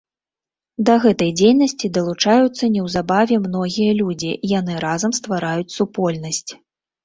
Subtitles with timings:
[0.89, 6.47] Да гэтай дзейнасці далучаюцца неўзабаве многія людзі, яны разам ствараюць супольнасць.